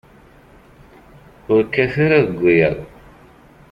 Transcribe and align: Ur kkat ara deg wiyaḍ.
Ur 1.53 1.61
kkat 1.65 1.93
ara 2.05 2.25
deg 2.27 2.37
wiyaḍ. 2.41 2.77